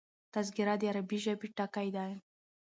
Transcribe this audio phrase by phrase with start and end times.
[0.33, 2.13] تذکره د عربي ژبي ټکی دﺉ.